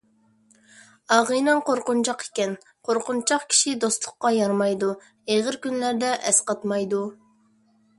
[1.17, 2.57] ئاغىنەڭ قورقۇنچاق ئىكەن،
[2.89, 4.93] قورقۇنچاق كىشى دوستلۇققا يارىمايدۇ،
[5.35, 7.09] ئېغىر كۈنلەردە ئەسقاتمايدۇ.